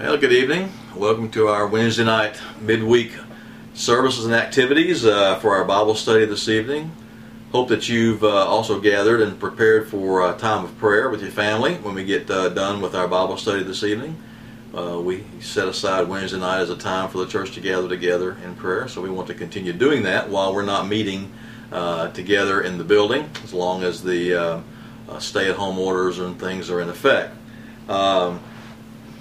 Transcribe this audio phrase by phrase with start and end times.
[0.00, 0.72] Well, good evening.
[0.94, 3.14] Welcome to our Wednesday night midweek
[3.74, 6.92] services and activities uh, for our Bible study this evening.
[7.50, 11.32] Hope that you've uh, also gathered and prepared for a time of prayer with your
[11.32, 14.16] family when we get uh, done with our Bible study this evening.
[14.72, 18.36] Uh, we set aside Wednesday night as a time for the church to gather together
[18.44, 21.32] in prayer, so we want to continue doing that while we're not meeting
[21.72, 26.38] uh, together in the building, as long as the uh, stay at home orders and
[26.38, 27.34] things are in effect.
[27.88, 28.40] Um,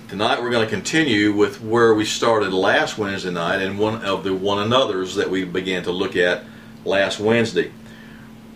[0.08, 4.24] Tonight we're going to continue with where we started last Wednesday night and one of
[4.24, 6.46] the one another's that we began to look at
[6.86, 7.74] last Wednesday.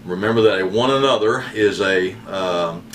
[0.05, 2.85] Remember that a one another is a um,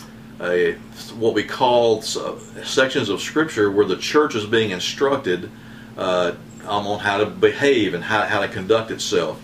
[0.40, 0.72] a
[1.18, 5.50] what we call sections of Scripture where the church is being instructed
[5.98, 6.32] uh,
[6.64, 9.38] on how to behave and how, how to conduct itself.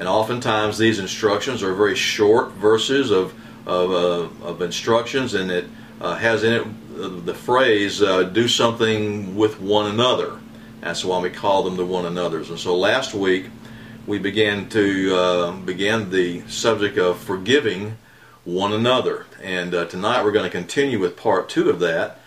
[0.00, 3.32] And oftentimes these instructions are very short verses of
[3.64, 5.66] of, uh, of instructions, and it
[6.00, 10.38] uh, has in it the phrase uh, "do something with one another."
[10.80, 12.50] That's why we call them the one another's.
[12.50, 13.46] And so last week
[14.06, 17.96] we began to uh, begin the subject of forgiving
[18.44, 22.20] one another, and uh, tonight we're going to continue with part two of that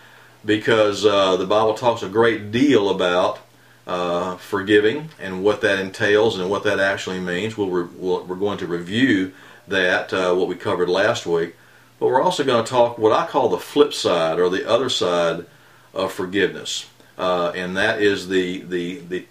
[0.44, 3.38] because uh, the Bible talks a great deal about
[3.86, 7.56] uh, forgiving and what that entails and what that actually means.
[7.56, 9.32] we we we are going to review
[9.66, 11.54] that uh, what we covered last week.
[12.00, 14.88] But we're also going to talk what I call the flip side or the other
[14.88, 15.44] side
[15.94, 16.88] of forgiveness.
[17.18, 19.26] Uh, and that is the, the, the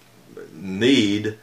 [0.54, 1.38] need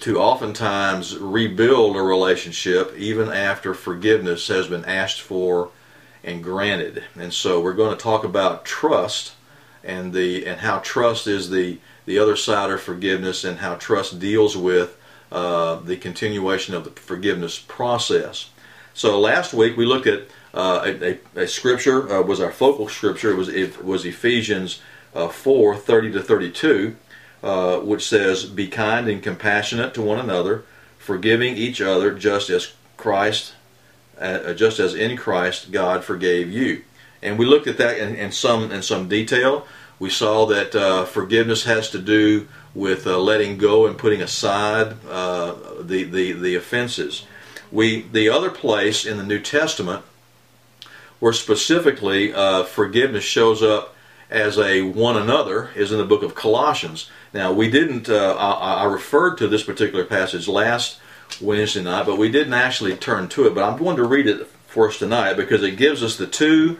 [0.00, 5.70] to oftentimes rebuild a relationship even after forgiveness has been asked for
[6.24, 7.04] and granted.
[7.14, 9.34] And so we're going to talk about trust
[9.84, 14.18] and the and how trust is the the other side of forgiveness and how trust
[14.18, 14.98] deals with
[15.30, 18.50] uh, the continuation of the forgiveness process.
[18.94, 20.22] So last week we looked at
[20.54, 23.32] uh, a, a, scripture uh, was our focal scripture.
[23.32, 24.80] It was it was Ephesians
[25.12, 26.96] uh, 4 30 to 32,
[27.42, 30.64] uh, which says, "Be kind and compassionate to one another,
[30.96, 33.54] forgiving each other, just as Christ,
[34.20, 36.84] uh, just as in Christ God forgave you."
[37.20, 39.66] And we looked at that in, in some in some detail.
[39.98, 46.04] We saw that uh, forgiveness has to do with letting go and putting aside the,
[46.04, 47.26] the the offenses.
[47.72, 50.04] We the other place in the New Testament
[51.24, 53.96] where specifically uh, forgiveness shows up
[54.28, 57.08] as a one another is in the book of Colossians.
[57.32, 61.00] Now, we didn't, uh, I, I, referred to this particular passage last
[61.40, 63.54] Wednesday night, but we didn't actually turn to it.
[63.54, 66.76] But I'm going to read it for us tonight because it gives us the two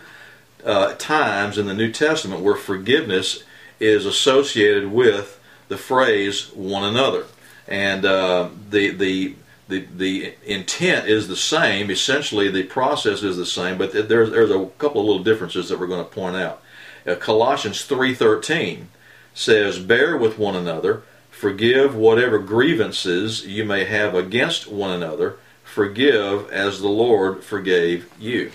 [0.62, 3.44] uh, times in the New Testament where forgiveness
[3.80, 7.24] is associated with the phrase one another.
[7.66, 9.36] And uh, the, the
[9.68, 11.90] the the intent is the same.
[11.90, 15.78] Essentially, the process is the same, but there's there's a couple of little differences that
[15.78, 16.62] we're going to point out.
[17.06, 18.88] Uh, Colossians three thirteen
[19.32, 25.36] says, "Bear with one another, forgive whatever grievances you may have against one another.
[25.62, 28.52] Forgive as the Lord forgave you."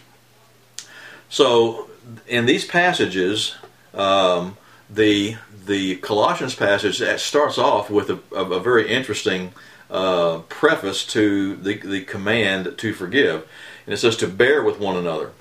[1.28, 1.90] So,
[2.28, 3.56] in these passages,
[3.94, 4.58] um,
[4.90, 9.54] the the Colossians passage starts off with a, a, a very interesting
[9.90, 13.48] uh, preface to the, the command to forgive.
[13.86, 15.32] And it says to bear with one another.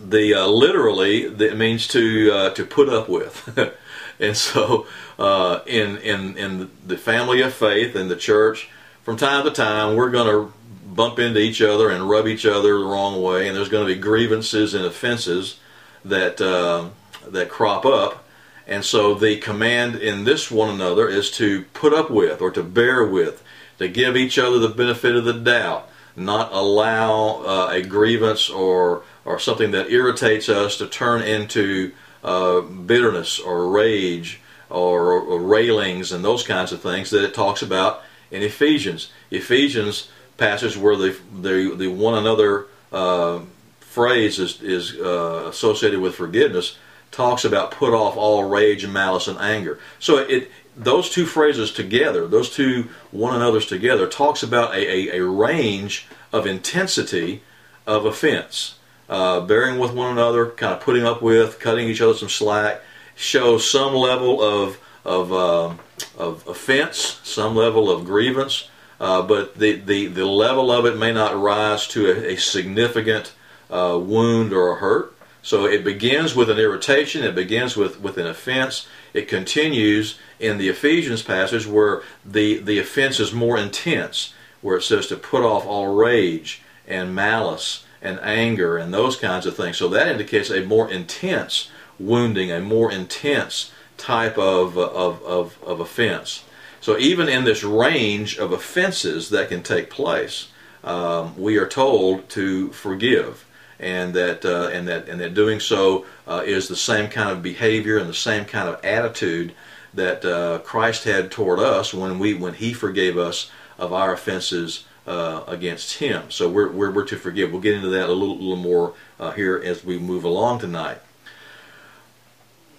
[0.00, 3.58] The uh, literally that means to uh, to put up with.
[4.20, 4.86] and so
[5.18, 8.68] uh, in in in the family of faith and the church,
[9.02, 10.52] from time to time we're going to
[10.86, 13.94] bump into each other and rub each other the wrong way, and there's going to
[13.94, 15.58] be grievances and offenses
[16.04, 16.88] that uh,
[17.28, 18.24] that crop up.
[18.66, 22.64] And so the command in this one another is to put up with or to
[22.64, 23.44] bear with
[23.78, 29.02] to give each other the benefit of the doubt, not allow uh, a grievance or
[29.24, 31.92] or something that irritates us to turn into
[32.22, 37.60] uh, bitterness or rage or, or, railings and those kinds of things that it talks
[37.60, 39.10] about in Ephesians.
[39.30, 43.40] Ephesians passage where the the, the one another uh,
[43.80, 46.78] phrase is is uh, associated with forgiveness
[47.10, 49.78] talks about put off all rage and malice and anger.
[49.98, 55.20] So it those two phrases together, those two one another's together, talks about a, a,
[55.20, 57.42] a range of intensity
[57.86, 58.78] of offense.
[59.08, 62.80] Uh, bearing with one another, kind of putting up with, cutting each other some slack,
[63.14, 65.72] shows some level of of, uh,
[66.18, 68.68] of offense, some level of grievance,
[69.00, 73.32] uh, but the, the, the level of it may not rise to a, a significant
[73.70, 75.15] uh, wound or a hurt.
[75.46, 80.58] So it begins with an irritation, it begins with, with an offense, it continues in
[80.58, 85.44] the Ephesians passage where the, the offense is more intense, where it says to put
[85.44, 89.76] off all rage and malice and anger and those kinds of things.
[89.76, 95.78] So that indicates a more intense wounding, a more intense type of, of, of, of
[95.78, 96.42] offense.
[96.80, 100.48] So even in this range of offenses that can take place,
[100.82, 103.44] um, we are told to forgive,
[103.78, 107.42] and that uh, and that and that doing so uh, is the same kind of
[107.42, 109.54] behavior and the same kind of attitude
[109.94, 114.84] that uh, Christ had toward us when we when He forgave us of our offenses
[115.06, 116.30] uh, against Him.
[116.30, 117.52] So we're, we're, we're to forgive.
[117.52, 120.98] We'll get into that a little, little more uh, here as we move along tonight.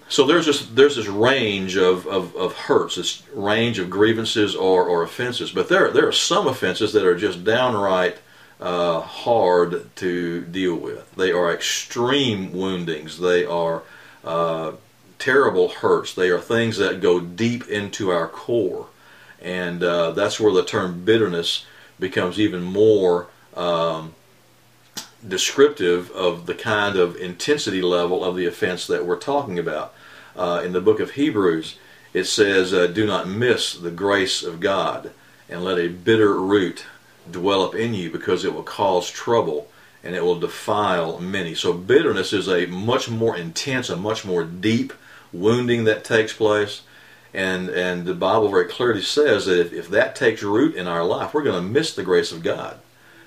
[0.10, 4.86] So there's this there's this range of, of, of hurts, this range of grievances or,
[4.88, 5.52] or offenses.
[5.52, 8.18] But there there are some offenses that are just downright
[8.60, 11.14] uh, hard to deal with.
[11.16, 13.20] They are extreme woundings.
[13.20, 13.84] They are
[14.24, 14.74] uh,
[15.20, 16.14] terrible hurts.
[16.14, 18.88] They are things that go deep into our core,
[19.42, 21.66] and uh, that's where the term bitterness
[22.00, 24.14] becomes even more um,
[25.28, 29.94] descriptive of the kind of intensity level of the offense that we're talking about.
[30.36, 31.78] Uh, in the book of Hebrews,
[32.14, 35.12] it says, uh, Do not miss the grace of God,
[35.50, 36.86] and let a bitter root
[37.32, 39.70] dwell up in you, because it will cause trouble
[40.04, 41.54] and it will defile many.
[41.56, 44.94] So, bitterness is a much more intense, a much more deep
[45.34, 46.82] wounding that takes place.
[47.34, 51.04] And, and the Bible very clearly says that if, if that takes root in our
[51.04, 52.80] life, we're going to miss the grace of God.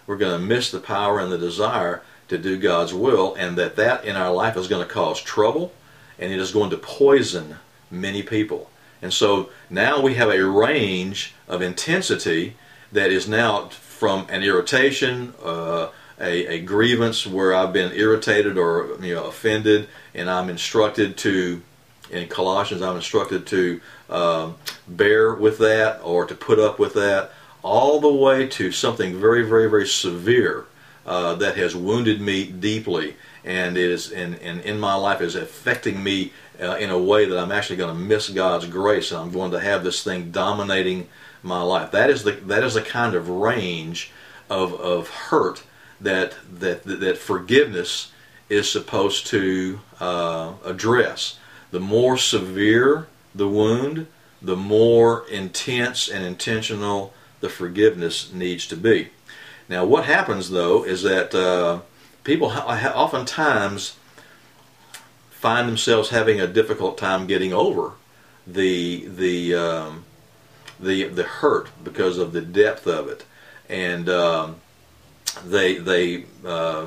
[0.06, 3.76] We're going to miss the power and the desire to do God's will, and that
[3.76, 5.72] that in our life is going to cause trouble,
[6.18, 7.56] and it is going to poison
[7.90, 8.70] many people.
[9.02, 12.56] And so now we have a range of intensity
[12.92, 13.70] that is now
[14.00, 15.88] from an irritation, uh,
[16.18, 21.60] a, a grievance where I've been irritated or you know offended, and I'm instructed to
[22.10, 24.56] in Colossians, I'm instructed to um,
[24.88, 27.30] bear with that or to put up with that,
[27.62, 30.64] all the way to something very, very, very severe
[31.04, 33.16] uh, that has wounded me deeply.
[33.44, 37.38] And is in, in, in my life is affecting me uh, in a way that
[37.38, 41.08] I'm actually going to miss God's grace and I'm going to have this thing dominating
[41.42, 41.90] my life.
[41.90, 44.12] That is the that is the kind of range
[44.48, 45.62] of, of hurt
[46.00, 48.12] that that that forgiveness
[48.48, 51.38] is supposed to uh, address
[51.70, 54.06] the more severe the wound,
[54.42, 59.08] the more intense and intentional the forgiveness needs to be.
[59.68, 61.80] Now, what happens though is that uh,
[62.24, 63.96] people oftentimes
[65.30, 67.92] find themselves having a difficult time getting over
[68.46, 70.04] the the um,
[70.80, 73.24] the the hurt because of the depth of it,
[73.68, 74.56] and um,
[75.44, 76.86] they they uh,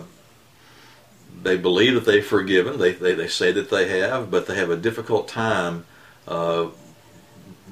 [1.42, 2.80] they believe that they've forgiven.
[2.80, 5.86] They, they, they say that they have, but they have a difficult time
[6.28, 6.68] uh,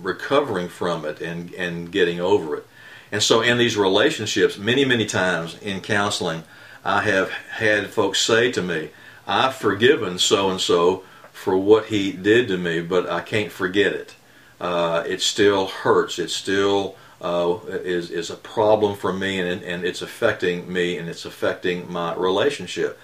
[0.02, 2.68] recovering from it and, and getting over it.
[3.12, 6.44] And so, in these relationships, many, many times in counseling,
[6.84, 8.90] I have had folks say to me,
[9.28, 13.94] I've forgiven so and so for what he did to me, but I can't forget
[13.94, 14.16] it.
[14.62, 16.20] Uh, it still hurts.
[16.20, 21.10] It still uh, is, is a problem for me, and, and it's affecting me, and
[21.10, 23.00] it's affecting my relationship.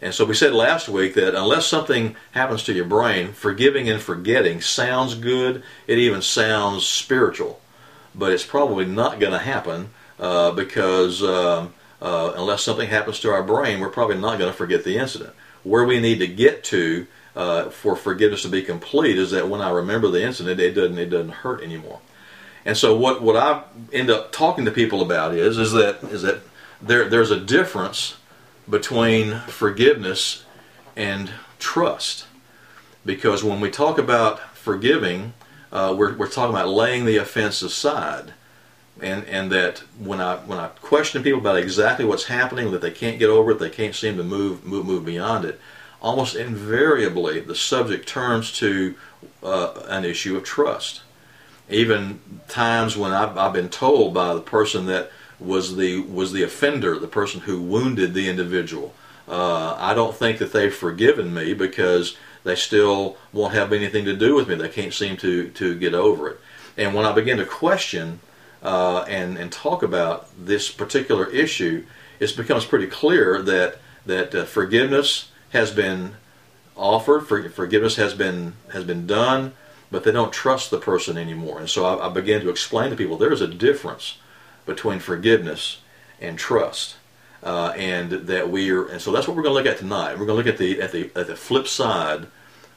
[0.00, 4.00] And so we said last week that unless something happens to your brain, forgiving and
[4.00, 5.62] forgetting sounds good.
[5.86, 7.60] It even sounds spiritual,
[8.14, 13.30] but it's probably not going to happen uh, because um, uh, unless something happens to
[13.30, 15.34] our brain, we're probably not going to forget the incident.
[15.62, 19.60] Where we need to get to uh, for forgiveness to be complete is that when
[19.60, 22.00] I remember the incident, it doesn't it doesn't hurt anymore.
[22.64, 26.22] And so what what I end up talking to people about is is that is
[26.22, 26.40] that
[26.80, 28.16] there there's a difference
[28.68, 30.44] between forgiveness
[30.96, 32.26] and trust.
[33.04, 35.32] Because when we talk about forgiving,
[35.72, 38.34] uh, we're, we're talking about laying the offense aside.
[39.00, 42.90] And, and that when I when I question people about exactly what's happening, that they
[42.90, 45.58] can't get over it, they can't seem to move move, move beyond it,
[46.02, 48.94] almost invariably the subject turns to
[49.42, 51.02] uh, an issue of trust.
[51.70, 56.42] Even times when I've, I've been told by the person that was the was the
[56.42, 58.94] offender, the person who wounded the individual.
[59.28, 64.16] Uh, I don't think that they've forgiven me because they still won't have anything to
[64.16, 64.56] do with me.
[64.56, 66.40] They can't seem to to get over it.
[66.76, 68.20] And when I begin to question
[68.62, 71.86] uh, and and talk about this particular issue,
[72.20, 76.16] it becomes pretty clear that that uh, forgiveness has been
[76.76, 79.52] offered, for, forgiveness has been has been done,
[79.90, 81.60] but they don't trust the person anymore.
[81.60, 84.18] And so I, I began to explain to people there is a difference
[84.66, 85.80] between forgiveness
[86.20, 86.96] and trust.
[87.42, 90.16] Uh, and that we are, and so that's what we're going to look at tonight.
[90.16, 92.28] We're going to look at the at the at the flip side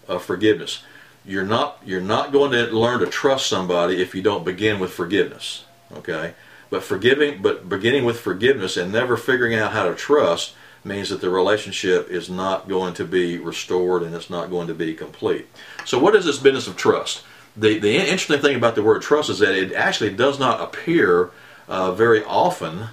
[0.08, 0.82] of forgiveness.
[1.24, 4.92] You're not you're not going to learn to trust somebody if you don't begin with
[4.92, 5.66] forgiveness.
[5.94, 6.34] Okay,
[6.72, 11.22] but forgiving, but beginning with forgiveness and never figuring out how to trust means that
[11.22, 15.48] the relationship is not going to be restored and it's not going to be complete.
[15.84, 17.24] So, what is this business of trust?
[17.58, 21.32] The, the interesting thing about the word trust is that it actually does not appear
[21.68, 22.90] uh, very often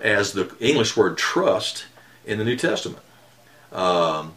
[0.00, 1.86] as the English word trust
[2.24, 3.02] in the New Testament.
[3.72, 4.34] Um,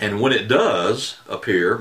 [0.00, 1.80] and when it does appear,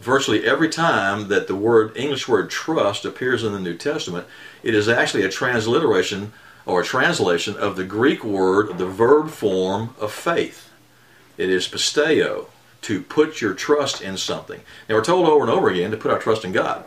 [0.00, 4.26] virtually every time that the word English word trust appears in the New Testament,
[4.62, 6.32] it is actually a transliteration
[6.70, 10.70] or a translation of the Greek word, the verb form of faith.
[11.36, 12.46] It is pisteo,
[12.82, 14.60] to put your trust in something.
[14.88, 16.84] Now we're told over and over again to put our trust in God,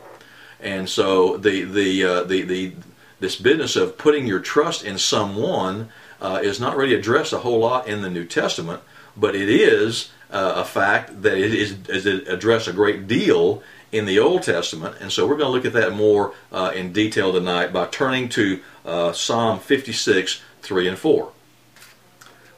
[0.59, 2.73] and so the the uh, the the
[3.19, 5.89] this business of putting your trust in someone
[6.21, 8.81] uh, is not really addressed a whole lot in the New Testament,
[9.17, 13.61] but it is uh, a fact that it is, is addressed a great deal
[13.93, 16.91] in the Old Testament, and so we're going to look at that more uh, in
[16.91, 21.31] detail tonight by turning to uh, Psalm 56, 3 and 4.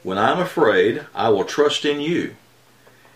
[0.02, 2.36] When I'm afraid, I will trust in you.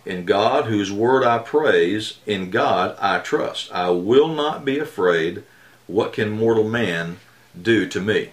[0.05, 3.73] In God, whose word I praise, in God I trust.
[3.73, 5.43] I will not be afraid.
[5.87, 7.21] What can mortal man
[7.61, 8.33] do to me?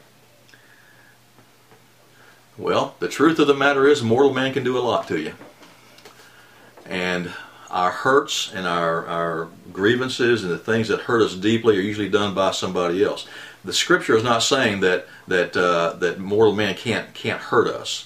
[2.58, 5.34] Well, the truth of the matter is, mortal man can do a lot to you.
[6.86, 7.32] And
[7.70, 12.10] our hurts and our, our grievances and the things that hurt us deeply are usually
[12.10, 13.28] done by somebody else.
[13.66, 18.06] The scripture is not saying that that uh, that mortal man can't can't hurt us.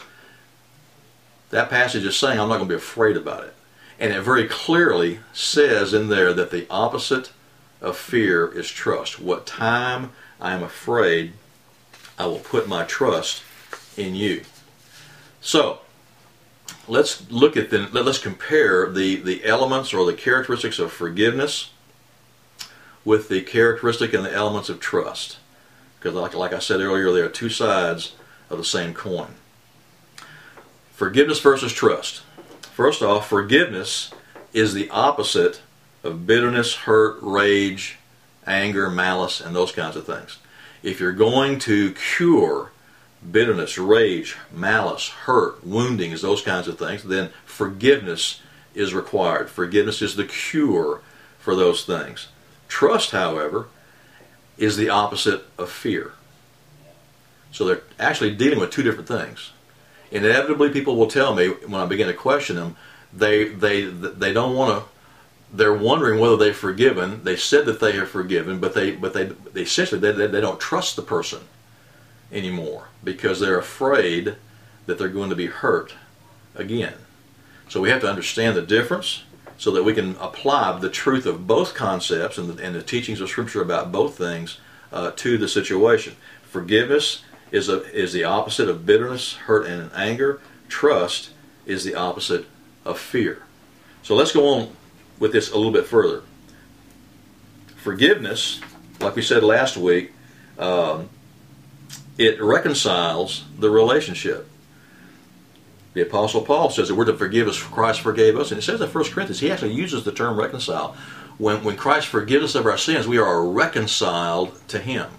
[1.52, 3.54] That passage is saying I'm not going to be afraid about it,
[4.00, 7.32] and it very clearly says in there that the opposite
[7.82, 9.20] of fear is trust.
[9.20, 11.34] What time I am afraid,
[12.18, 13.44] I will put my trust
[13.98, 14.44] in you.
[15.42, 15.82] So
[16.88, 21.72] let's look at the let's compare the the elements or the characteristics of forgiveness
[23.04, 25.38] with the characteristic and the elements of trust.
[26.00, 28.16] Because like, like I said earlier there are two sides
[28.50, 29.36] of the same coin.
[30.92, 32.22] Forgiveness versus trust.
[32.62, 34.12] First off forgiveness
[34.54, 35.62] is the opposite
[36.04, 37.98] of bitterness hurt rage
[38.46, 40.38] anger malice and those kinds of things.
[40.84, 42.72] If you're going to cure
[43.30, 48.42] bitterness, rage, malice, hurt, woundings, those kinds of things, then forgiveness
[48.74, 49.50] is required.
[49.50, 51.02] Forgiveness is the cure
[51.38, 52.28] for those things.
[52.68, 53.68] Trust, however,
[54.58, 56.14] is the opposite of fear.
[57.52, 59.52] So they're actually dealing with two different things.
[60.10, 62.76] Inevitably, people will tell me when I begin to question them,
[63.14, 64.90] they they they don't want to.
[65.54, 67.24] They're wondering whether they've forgiven.
[67.24, 70.60] They said that they have forgiven, but they but they, they essentially they, they don't
[70.60, 71.42] trust the person
[72.32, 74.36] anymore because they're afraid
[74.86, 75.96] that they're going to be hurt
[76.56, 76.96] again.
[77.70, 79.24] So we have to understand the difference
[79.58, 83.22] so that we can apply the truth of both concepts and the, and the teachings
[83.22, 84.60] of Scripture about both things
[84.92, 86.16] uh, to the situation.
[86.44, 90.42] Forgiveness is, a, is the opposite of bitterness, hurt, and anger.
[90.68, 91.32] Trust
[91.66, 92.46] is the opposite
[92.86, 93.44] of fear.
[94.04, 94.76] So let's go on
[95.20, 96.24] with this a little bit further.
[97.78, 98.60] Forgiveness,
[99.00, 100.12] like we said last week,
[100.58, 101.10] um,
[102.22, 104.48] it reconciles the relationship.
[105.94, 108.52] The Apostle Paul says that we're to forgive as Christ forgave us.
[108.52, 110.96] And it says in 1 Corinthians, he actually uses the term reconcile.
[111.38, 115.10] When, when Christ forgives us of our sins, we are reconciled to him.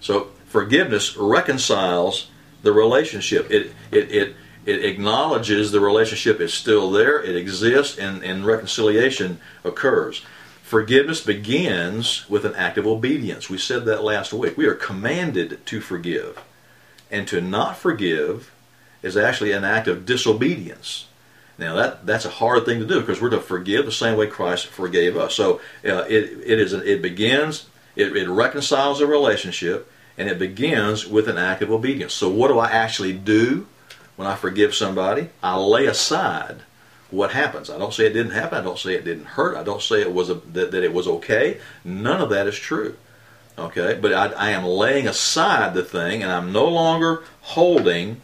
[0.00, 2.30] So forgiveness reconciles
[2.62, 3.50] the relationship.
[3.50, 9.40] It, it, it, it acknowledges the relationship is still there, it exists, and, and reconciliation
[9.62, 10.24] occurs.
[10.70, 13.50] Forgiveness begins with an act of obedience.
[13.50, 14.56] We said that last week.
[14.56, 16.40] We are commanded to forgive.
[17.10, 18.52] And to not forgive
[19.02, 21.08] is actually an act of disobedience.
[21.58, 24.28] Now that that's a hard thing to do because we're to forgive the same way
[24.28, 25.34] Christ forgave us.
[25.34, 31.04] So uh, it it is it begins it, it reconciles a relationship and it begins
[31.04, 32.14] with an act of obedience.
[32.14, 33.66] So what do I actually do
[34.14, 35.30] when I forgive somebody?
[35.42, 36.62] I lay aside
[37.10, 37.70] what happens.
[37.70, 38.58] I don't say it didn't happen.
[38.58, 39.56] I don't say it didn't hurt.
[39.56, 41.58] I don't say it was a, that, that it was okay.
[41.84, 42.96] None of that is true.
[43.58, 48.22] Okay, but I, I am laying aside the thing, and I'm no longer holding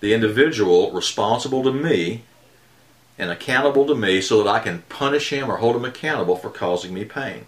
[0.00, 2.24] the individual responsible to me
[3.18, 6.50] and accountable to me so that I can punish him or hold him accountable for
[6.50, 7.44] causing me pain.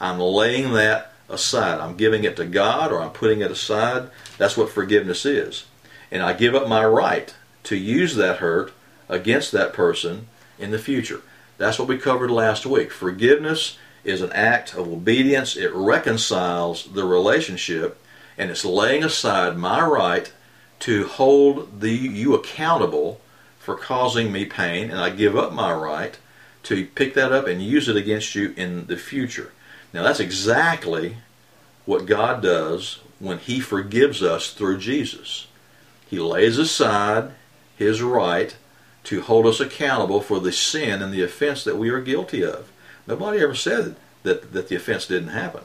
[0.00, 1.80] I'm laying that aside.
[1.80, 4.10] I'm giving it to God or I'm putting it aside.
[4.38, 5.66] That's what forgiveness is.
[6.10, 8.72] And I give up my right to use that hurt
[9.08, 11.20] against that person in the future.
[11.58, 12.90] That's what we covered last week.
[12.90, 18.00] Forgiveness is an act of obedience, it reconciles the relationship,
[18.38, 20.32] and it's laying aside my right
[20.80, 23.20] to hold the, you accountable
[23.58, 26.16] for causing me pain, and I give up my right
[26.64, 29.52] to pick that up and use it against you in the future.
[29.92, 31.16] Now, that's exactly
[31.84, 35.46] what God does when He forgives us through Jesus.
[36.08, 37.32] He lays aside
[37.76, 38.56] his right
[39.06, 42.70] to hold us accountable for the sin and the offense that we are guilty of.
[43.06, 43.94] Nobody ever said
[44.24, 45.62] that, that the offense didn't happen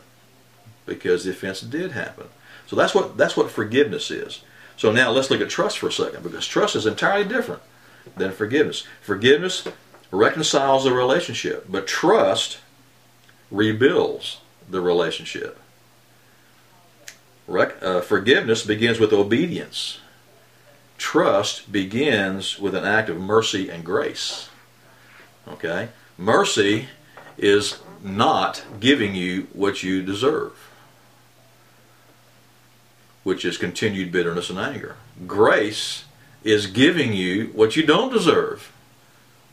[0.86, 2.28] because the offense did happen.
[2.68, 4.42] So that's what that's what forgiveness is.
[4.78, 7.62] So now let's look at trust for a second because trust is entirely different
[8.16, 8.86] than forgiveness.
[9.02, 9.68] Forgiveness
[10.12, 12.60] reconciles the relationship, but trust
[13.50, 15.60] rebuilds the relationship.
[17.48, 20.00] Rec- uh, forgiveness begins with obedience.
[21.12, 24.48] Trust begins with an act of mercy and grace.
[25.46, 25.90] Okay?
[26.18, 26.88] Mercy
[27.38, 30.54] is not giving you what you deserve,
[33.24, 34.96] which is continued bitterness and anger.
[35.28, 36.06] Grace
[36.46, 38.72] is giving you what you don't deserve,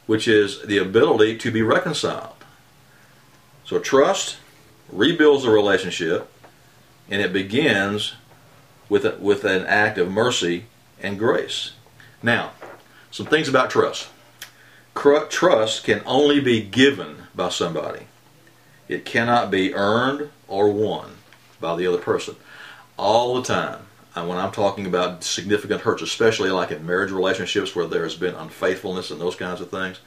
[0.06, 2.44] which is the ability to be reconciled.
[3.64, 4.36] So trust
[4.92, 6.30] rebuilds the relationship,
[7.10, 8.14] and it begins
[8.88, 10.66] with, a, with an act of mercy
[11.02, 11.72] and grace.
[12.22, 12.52] Now,
[13.10, 14.08] some things about trust.
[14.94, 18.06] Trust can only be given by somebody.
[18.88, 21.12] It cannot be earned or won
[21.60, 22.36] by the other person.
[22.96, 23.82] All the time,
[24.14, 28.16] and when I'm talking about significant hurts, especially like in marriage relationships where there has
[28.16, 30.00] been unfaithfulness and those kinds of things,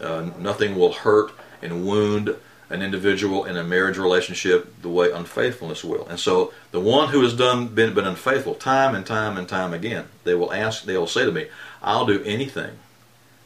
[0.00, 2.36] uh, nothing will hurt and wound
[2.68, 6.06] an individual in a marriage relationship the way unfaithfulness will.
[6.08, 9.72] And so the one who has done been, been unfaithful time and time and time
[9.72, 11.46] again, they will ask, they will say to me,
[11.80, 12.78] I'll do anything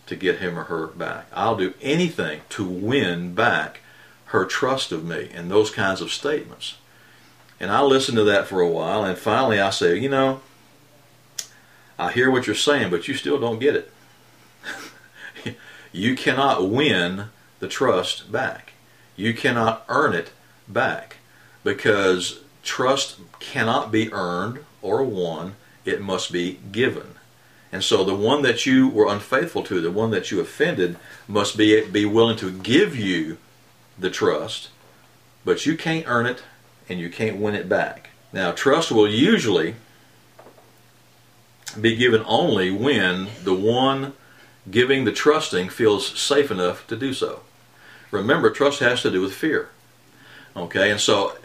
[0.07, 1.27] to get him or her back.
[1.33, 3.81] I'll do anything to win back
[4.27, 6.77] her trust of me and those kinds of statements.
[7.59, 10.41] And I listen to that for a while and finally I say, you know,
[11.99, 13.93] I hear what you're saying, but you still don't get it.
[15.93, 17.27] you cannot win
[17.59, 18.70] the trust back.
[19.21, 20.31] You cannot earn it
[20.67, 21.17] back
[21.62, 27.17] because trust cannot be earned or won, it must be given.
[27.71, 30.97] And so the one that you were unfaithful to, the one that you offended,
[31.29, 33.37] must be, be willing to give you
[33.99, 34.71] the trust,
[35.45, 36.43] but you can't earn it
[36.89, 38.09] and you can't win it back.
[38.33, 39.75] Now, trust will usually
[41.78, 44.15] be given only when the one
[44.71, 47.43] giving the trusting feels safe enough to do so.
[48.11, 49.69] Remember, trust has to do with fear.
[50.57, 51.37] Okay, and so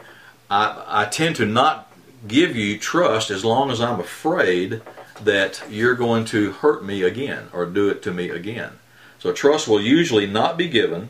[0.50, 1.92] I, I tend to not
[2.28, 4.82] give you trust as long as I'm afraid
[5.24, 8.74] that you're going to hurt me again or do it to me again.
[9.20, 11.10] So trust will usually not be given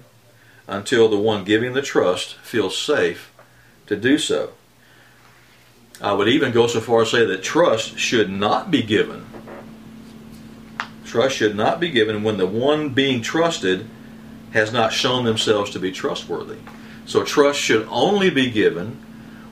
[0.68, 3.32] until the one giving the trust feels safe
[3.88, 4.52] to do so.
[6.02, 9.26] I would even go so far as to say that trust should not be given.
[11.06, 13.88] Trust should not be given when the one being trusted
[14.56, 16.56] has not shown themselves to be trustworthy.
[17.06, 18.98] So trust should only be given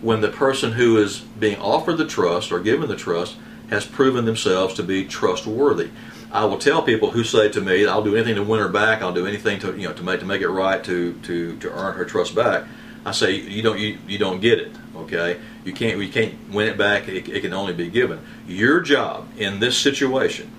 [0.02, 3.36] when the person who is being offered the trust or given the trust
[3.70, 5.90] has proven themselves to be trustworthy.
[6.32, 9.02] I will tell people who say to me, "I'll do anything to win her back.
[9.02, 11.72] I'll do anything to you know to make to make it right to to to
[11.72, 12.64] earn her trust back."
[13.06, 14.72] I say, "You don't you, you don't get it.
[14.96, 17.10] Okay, you can't you can't win it back.
[17.10, 18.20] It, it can only be given.
[18.48, 20.50] Your job in this situation,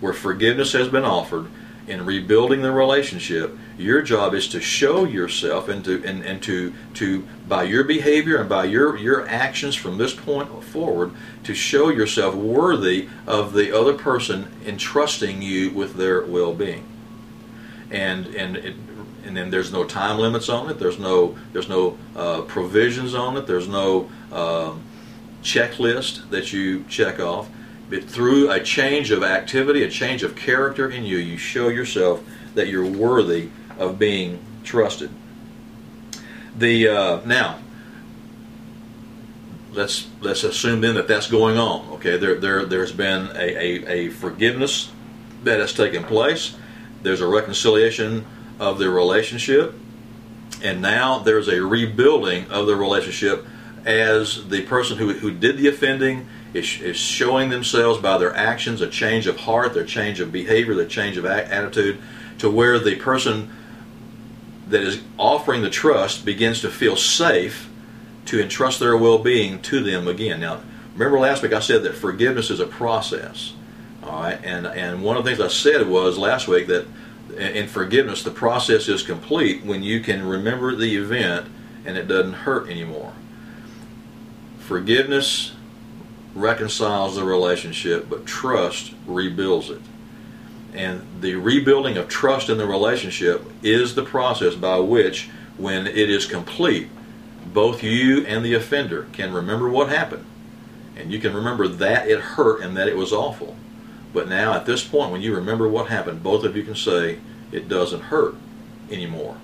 [0.00, 1.46] where forgiveness has been offered,
[1.86, 6.72] in rebuilding the relationship, your job is to show yourself and to and, and to
[6.94, 11.12] to by your behavior and by your your actions from this point forward
[11.44, 16.86] to show yourself worthy of the other person entrusting you with their well-being.
[17.90, 18.74] And and it,
[19.24, 20.78] and then there's no time limits on it.
[20.78, 23.46] There's no there's no uh, provisions on it.
[23.46, 24.82] There's no um,
[25.42, 27.48] checklist that you check off.
[27.88, 32.24] But through a change of activity, a change of character in you, you show yourself
[32.54, 35.10] that you're worthy of being trusted.
[36.56, 37.58] The uh, now,
[39.72, 41.88] let's let's assume then that that's going on.
[41.94, 44.90] Okay, there there there's been a, a, a forgiveness
[45.44, 46.56] that has taken place.
[47.02, 48.26] There's a reconciliation
[48.58, 49.74] of the relationship,
[50.62, 53.46] and now there's a rebuilding of the relationship
[53.84, 58.80] as the person who, who did the offending is, is showing themselves by their actions
[58.80, 61.98] a change of heart, their change of behavior, their change of attitude,
[62.38, 63.54] to where the person
[64.66, 67.68] that is offering the trust begins to feel safe
[68.26, 70.40] to entrust their well-being to them again.
[70.40, 70.60] Now,
[70.94, 73.54] remember last week I said that forgiveness is a process.
[74.02, 76.86] All right, and and one of the things I said was last week that
[77.36, 81.48] in forgiveness the process is complete when you can remember the event
[81.84, 83.12] and it doesn't hurt anymore.
[84.60, 85.54] Forgiveness
[86.34, 89.80] reconciles the relationship, but trust rebuilds it.
[90.76, 96.10] And the rebuilding of trust in the relationship is the process by which, when it
[96.10, 96.88] is complete,
[97.46, 100.26] both you and the offender can remember what happened.
[100.94, 103.56] And you can remember that it hurt and that it was awful.
[104.12, 107.20] But now, at this point, when you remember what happened, both of you can say
[107.52, 108.34] it doesn't hurt
[108.90, 109.38] anymore.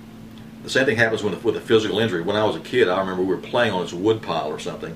[0.61, 2.21] The same thing happens with a, with a physical injury.
[2.21, 4.59] When I was a kid, I remember we were playing on this wood pile or
[4.59, 4.95] something,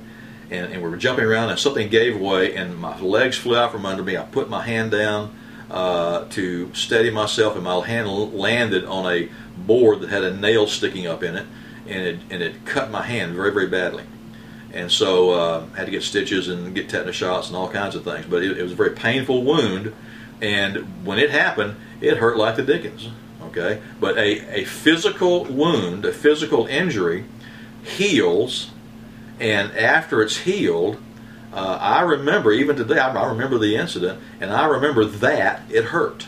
[0.52, 3.72] and, and we were jumping around, and something gave way, and my legs flew out
[3.72, 4.18] from under me.
[4.18, 5.36] I put my hand down
[5.70, 10.68] uh, to steady myself, and my hand landed on a board that had a nail
[10.68, 11.46] sticking up in it,
[11.88, 14.04] and it, and it cut my hand very, very badly.
[14.74, 18.04] And so uh, had to get stitches and get tetanus shots and all kinds of
[18.04, 18.26] things.
[18.26, 19.94] But it, it was a very painful wound,
[20.42, 23.10] and when it happened, it hurt like the dickens.
[23.44, 27.26] Okay, but a, a physical wound, a physical injury,
[27.82, 28.72] heals,
[29.40, 30.98] and after it's healed,
[31.58, 33.00] uh, I remember even today.
[33.00, 36.28] I, I remember the incident, and I remember that it hurt.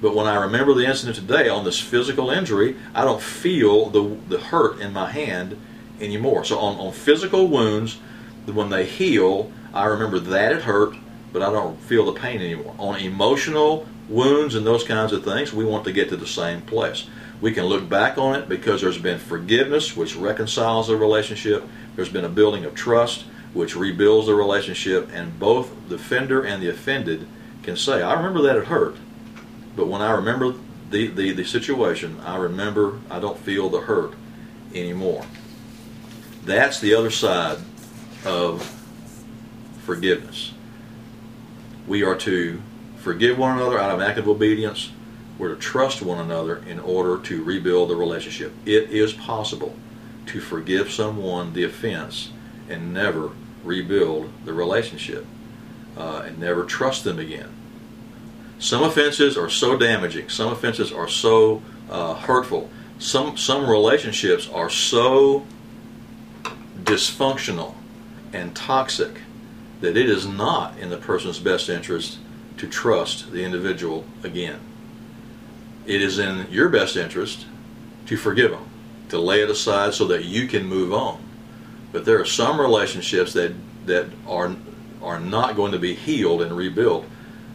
[0.00, 4.16] But when I remember the incident today on this physical injury, I don't feel the,
[4.28, 5.58] the hurt in my hand
[6.00, 6.44] anymore.
[6.44, 7.98] So on, on physical wounds,
[8.46, 10.94] when they heal, I remember that it hurt,
[11.32, 12.76] but I don't feel the pain anymore.
[12.78, 16.62] On emotional wounds and those kinds of things, we want to get to the same
[16.62, 17.08] place.
[17.40, 21.64] We can look back on it because there's been forgiveness, which reconciles the relationship.
[21.96, 23.24] There's been a building of trust,
[23.58, 25.10] which rebuilds the relationship.
[25.12, 27.26] And both the offender and the offended
[27.64, 28.94] can say, I remember that it hurt.
[29.74, 30.54] But when I remember
[30.90, 34.14] the, the, the situation, I remember I don't feel the hurt
[34.72, 35.24] anymore.
[36.44, 37.58] That's the other side
[38.24, 38.62] of
[39.84, 40.52] forgiveness.
[41.88, 42.62] We are to
[42.98, 44.92] forgive one another out of active obedience.
[45.36, 48.52] We're to trust one another in order to rebuild the relationship.
[48.64, 49.74] It is possible
[50.26, 52.30] to forgive someone the offense
[52.68, 53.32] and never
[53.64, 55.26] rebuild the relationship
[55.96, 57.50] uh, and never trust them again.
[58.58, 60.28] Some offenses are so damaging.
[60.28, 62.70] Some offenses are so uh, hurtful.
[62.98, 65.46] Some some relationships are so
[66.82, 67.74] dysfunctional
[68.32, 69.20] and toxic
[69.80, 72.18] that it is not in the person's best interest
[72.56, 74.58] to trust the individual again.
[75.86, 77.46] It is in your best interest
[78.06, 78.68] to forgive them,
[79.10, 81.22] to lay it aside so that you can move on.
[81.92, 83.52] But there are some relationships that
[83.86, 84.54] that are
[85.02, 87.06] are not going to be healed and rebuilt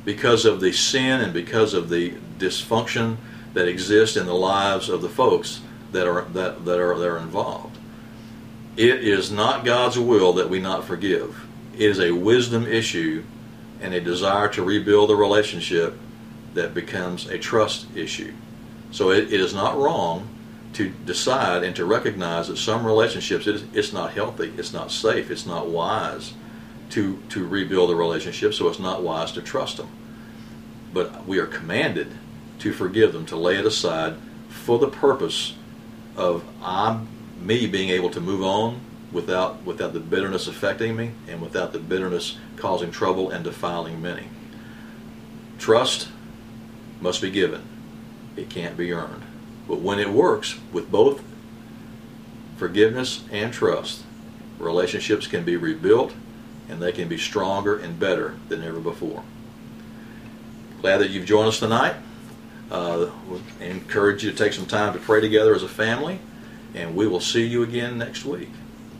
[0.06, 3.18] because of the sin and because of the dysfunction
[3.54, 7.18] that exists in the lives of the folks that are that, that are that are
[7.18, 7.78] involved.
[8.76, 11.46] It is not God's will that we not forgive.
[11.76, 13.24] It is a wisdom issue
[13.82, 15.98] and a desire to rebuild the relationship
[16.54, 18.34] that becomes a trust issue.
[18.92, 20.28] So it, it is not wrong
[20.74, 24.92] to decide and to recognize that some relationships it is, it's not healthy, it's not
[24.92, 26.34] safe, it's not wise
[26.90, 29.90] to to rebuild a relationship, so it's not wise to trust them.
[30.94, 32.12] But we are commanded
[32.60, 34.16] to forgive them, to lay it aside
[34.50, 35.56] for the purpose
[36.16, 37.08] of I'm
[37.40, 38.80] me being able to move on
[39.12, 44.28] without without the bitterness affecting me and without the bitterness causing trouble and defiling many.
[45.60, 46.10] Trust
[47.02, 47.62] must be given.
[48.36, 49.24] It can't be earned.
[49.68, 51.24] But when it works with both
[52.58, 54.04] forgiveness and trust,
[54.60, 56.14] relationships can be rebuilt
[56.70, 59.24] and they can be stronger and better than ever before.
[60.82, 61.96] Glad that you've joined us tonight.
[62.72, 63.10] Uh,
[63.60, 66.20] encourage you to take some time to pray together as a family
[66.74, 68.50] and we will see you again next week.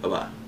[0.02, 0.43] Bye bye.